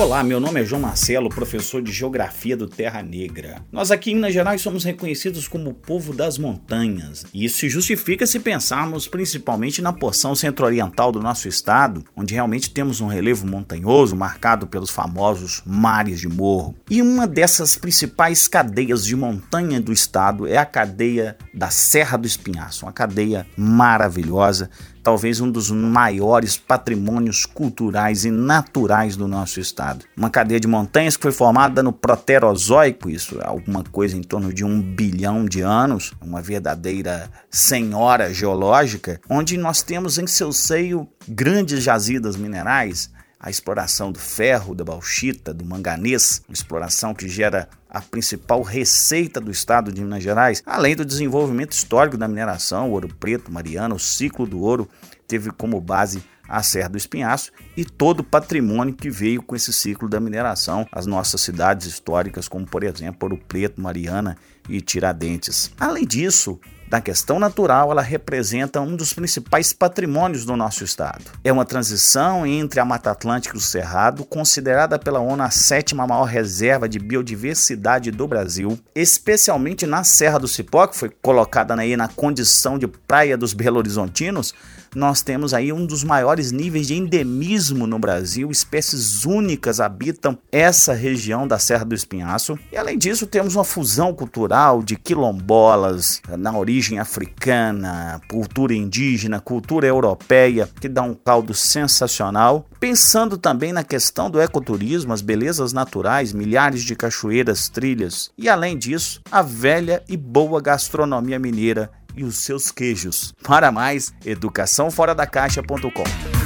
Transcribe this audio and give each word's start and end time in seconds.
Olá, 0.00 0.24
meu 0.24 0.40
nome 0.40 0.62
é 0.62 0.64
João 0.64 0.80
Marcelo, 0.80 1.28
professor 1.28 1.82
de 1.82 1.92
Geografia 1.92 2.56
do 2.56 2.66
Terra 2.66 3.02
Negra. 3.02 3.62
Nós 3.70 3.90
aqui 3.90 4.12
em 4.12 4.14
Minas 4.14 4.32
Gerais 4.32 4.62
somos 4.62 4.82
reconhecidos 4.82 5.46
como 5.46 5.68
o 5.68 5.74
povo 5.74 6.14
das 6.14 6.38
montanhas, 6.38 7.26
e 7.34 7.44
isso 7.44 7.58
se 7.58 7.68
justifica 7.68 8.26
se 8.26 8.40
pensarmos 8.40 9.06
principalmente 9.06 9.82
na 9.82 9.92
porção 9.92 10.34
centro-oriental 10.34 11.12
do 11.12 11.20
nosso 11.20 11.46
estado, 11.48 12.02
onde 12.16 12.32
realmente 12.32 12.70
temos 12.70 13.02
um 13.02 13.08
relevo 13.08 13.46
montanhoso 13.46 14.16
marcado 14.16 14.66
pelos 14.66 14.88
famosos 14.88 15.60
mares 15.66 16.18
de 16.18 16.28
morro. 16.30 16.74
E 16.88 17.02
uma 17.02 17.26
dessas 17.26 17.76
principais 17.76 18.48
cadeias 18.48 19.04
de 19.04 19.14
montanha 19.14 19.82
do 19.82 19.92
estado 19.92 20.46
é 20.46 20.56
a 20.56 20.64
cadeia 20.64 21.36
da 21.52 21.68
Serra 21.68 22.16
do 22.16 22.26
Espinhaço, 22.26 22.86
uma 22.86 22.92
cadeia 22.92 23.46
maravilhosa 23.54 24.70
talvez 25.02 25.40
um 25.40 25.50
dos 25.50 25.70
maiores 25.70 26.56
patrimônios 26.56 27.46
culturais 27.46 28.24
e 28.24 28.30
naturais 28.30 29.16
do 29.16 29.26
nosso 29.26 29.60
estado. 29.60 30.04
Uma 30.16 30.30
cadeia 30.30 30.60
de 30.60 30.66
montanhas 30.66 31.16
que 31.16 31.22
foi 31.22 31.32
formada 31.32 31.82
no 31.82 31.92
Proterozoico, 31.92 33.08
isso 33.10 33.40
é 33.40 33.46
alguma 33.46 33.82
coisa 33.84 34.16
em 34.16 34.22
torno 34.22 34.52
de 34.52 34.64
um 34.64 34.80
bilhão 34.80 35.44
de 35.44 35.60
anos, 35.60 36.12
uma 36.20 36.40
verdadeira 36.40 37.30
senhora 37.50 38.32
geológica, 38.32 39.20
onde 39.28 39.56
nós 39.56 39.82
temos 39.82 40.18
em 40.18 40.26
seu 40.26 40.52
seio 40.52 41.08
grandes 41.28 41.82
jazidas 41.82 42.36
minerais, 42.36 43.10
a 43.40 43.48
exploração 43.48 44.12
do 44.12 44.18
ferro, 44.18 44.74
da 44.74 44.84
bauxita, 44.84 45.54
do 45.54 45.64
manganês, 45.64 46.42
exploração 46.50 47.14
que 47.14 47.26
gera 47.26 47.68
a 47.88 48.00
principal 48.02 48.62
receita 48.62 49.40
do 49.40 49.50
estado 49.50 49.90
de 49.90 50.02
Minas 50.02 50.22
Gerais, 50.22 50.62
além 50.66 50.94
do 50.94 51.04
desenvolvimento 51.04 51.72
histórico 51.72 52.18
da 52.18 52.28
mineração, 52.28 52.90
ouro 52.90 53.08
preto, 53.18 53.50
mariana, 53.50 53.94
o 53.94 53.98
ciclo 53.98 54.46
do 54.46 54.60
ouro 54.60 54.86
teve 55.26 55.50
como 55.50 55.80
base 55.80 56.22
a 56.46 56.62
Serra 56.62 56.88
do 56.88 56.98
Espinhaço 56.98 57.52
e 57.76 57.84
todo 57.84 58.20
o 58.20 58.24
patrimônio 58.24 58.92
que 58.92 59.08
veio 59.08 59.40
com 59.40 59.54
esse 59.54 59.72
ciclo 59.72 60.08
da 60.08 60.20
mineração, 60.20 60.86
as 60.90 61.06
nossas 61.06 61.40
cidades 61.40 61.86
históricas, 61.86 62.48
como 62.48 62.66
por 62.66 62.82
exemplo 62.82 63.18
Ouro 63.22 63.38
Preto, 63.48 63.80
Mariana 63.80 64.36
e 64.68 64.80
Tiradentes. 64.80 65.70
Além 65.78 66.04
disso, 66.04 66.60
da 66.90 67.00
questão 67.00 67.38
natural, 67.38 67.92
ela 67.92 68.02
representa 68.02 68.80
um 68.80 68.96
dos 68.96 69.12
principais 69.12 69.72
patrimônios 69.72 70.44
do 70.44 70.56
nosso 70.56 70.82
estado. 70.82 71.24
É 71.44 71.52
uma 71.52 71.64
transição 71.64 72.44
entre 72.44 72.80
a 72.80 72.84
Mata 72.84 73.12
Atlântica 73.12 73.54
e 73.54 73.58
o 73.58 73.62
Cerrado, 73.62 74.24
considerada 74.24 74.98
pela 74.98 75.20
ONU 75.20 75.40
a 75.40 75.50
sétima 75.50 76.04
maior 76.04 76.24
reserva 76.24 76.88
de 76.88 76.98
biodiversidade 76.98 78.10
do 78.10 78.26
Brasil, 78.26 78.76
especialmente 78.92 79.86
na 79.86 80.02
Serra 80.02 80.38
do 80.38 80.48
Cipó, 80.48 80.88
que 80.88 80.96
foi 80.96 81.10
colocada 81.22 81.74
aí 81.74 81.96
na 81.96 82.08
condição 82.08 82.76
de 82.76 82.88
praia 82.88 83.38
dos 83.38 83.52
Belo 83.52 83.78
Horizontinos, 83.78 84.52
nós 84.94 85.22
temos 85.22 85.54
aí 85.54 85.72
um 85.72 85.86
dos 85.86 86.02
maiores 86.02 86.50
níveis 86.50 86.88
de 86.88 86.96
endemismo 86.96 87.86
no 87.86 87.96
Brasil, 87.96 88.50
espécies 88.50 89.24
únicas 89.24 89.78
habitam 89.78 90.36
essa 90.50 90.92
região 90.92 91.46
da 91.46 91.60
Serra 91.60 91.84
do 91.84 91.94
Espinhaço. 91.94 92.58
E 92.72 92.76
além 92.76 92.98
disso, 92.98 93.26
temos 93.26 93.54
uma 93.54 93.62
fusão 93.62 94.12
cultural 94.12 94.82
de 94.82 94.96
quilombolas 94.96 96.20
na 96.36 96.50
origem 96.80 96.98
africana, 96.98 98.20
cultura 98.26 98.74
indígena, 98.74 99.38
cultura 99.38 99.86
europeia, 99.86 100.68
que 100.80 100.88
dá 100.88 101.02
um 101.02 101.14
caldo 101.14 101.52
sensacional. 101.52 102.66
Pensando 102.80 103.36
também 103.36 103.70
na 103.70 103.84
questão 103.84 104.30
do 104.30 104.40
ecoturismo, 104.40 105.12
as 105.12 105.20
belezas 105.20 105.74
naturais, 105.74 106.32
milhares 106.32 106.82
de 106.82 106.96
cachoeiras, 106.96 107.68
trilhas 107.68 108.30
e 108.38 108.48
além 108.48 108.78
disso, 108.78 109.20
a 109.30 109.42
velha 109.42 110.02
e 110.08 110.16
boa 110.16 110.60
gastronomia 110.60 111.38
mineira 111.38 111.90
e 112.16 112.24
os 112.24 112.38
seus 112.38 112.70
queijos. 112.70 113.34
Para 113.42 113.70
mais, 113.70 114.14
educaçãoforadacaixa.com. 114.24 116.39